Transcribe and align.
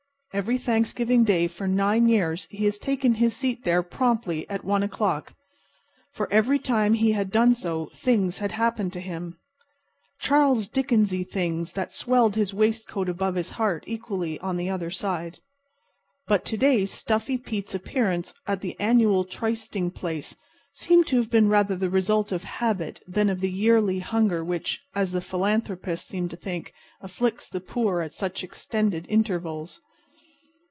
Every 0.33 0.57
Thanksgiving 0.57 1.25
Day 1.25 1.47
for 1.47 1.67
nine 1.67 2.07
years 2.07 2.47
he 2.49 2.63
had 2.63 2.75
taken 2.75 3.15
his 3.15 3.35
seat 3.35 3.65
there 3.65 3.83
promptly 3.83 4.49
at 4.49 4.63
1 4.63 4.81
o'clock. 4.81 5.33
For 6.13 6.31
every 6.31 6.57
time 6.57 6.93
he 6.93 7.11
had 7.11 7.31
done 7.31 7.53
so 7.53 7.87
things 7.87 8.37
had 8.37 8.53
happened 8.53 8.93
to 8.93 9.01
him—Charles 9.01 10.69
Dickensy 10.69 11.25
things 11.25 11.73
that 11.73 11.91
swelled 11.91 12.37
his 12.37 12.53
waistcoat 12.53 13.09
above 13.09 13.35
his 13.35 13.49
heart, 13.49 13.83
and 13.83 13.93
equally 13.93 14.39
on 14.39 14.55
the 14.55 14.69
other 14.69 14.89
side. 14.89 15.39
But 16.27 16.45
to 16.45 16.55
day 16.55 16.85
Stuffy 16.85 17.37
Pete's 17.37 17.75
appearance 17.75 18.33
at 18.47 18.61
the 18.61 18.79
annual 18.79 19.25
trysting 19.25 19.91
place 19.91 20.33
seemed 20.71 21.07
to 21.07 21.17
have 21.17 21.29
been 21.29 21.49
rather 21.49 21.75
the 21.75 21.89
result 21.89 22.31
of 22.31 22.45
habit 22.45 23.01
than 23.05 23.29
of 23.29 23.41
the 23.41 23.51
yearly 23.51 23.99
hunger 23.99 24.45
which, 24.45 24.79
as 24.95 25.11
the 25.11 25.19
philanthropists 25.19 26.07
seem 26.07 26.29
to 26.29 26.37
think, 26.37 26.71
afflicts 27.01 27.49
the 27.49 27.59
poor 27.59 27.99
at 27.99 28.13
such 28.15 28.45
extended 28.45 29.05
intervals. 29.09 29.81